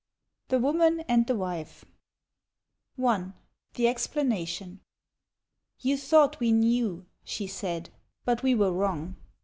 THE 0.47 0.57
WOMAN 0.57 1.01
AND 1.01 1.27
THE 1.27 1.35
WIFE 1.35 1.85
I 3.07 3.33
THE 3.75 3.87
EXPLANATION" 3.87 4.79
You 5.83 5.95
thought 5.95 6.39
we 6.39 6.51
knew," 6.51 7.05
she 7.23 7.45
said," 7.45 7.91
but 8.25 8.41
we 8.41 8.55
were 8.55 8.71
wrong. 8.73 9.15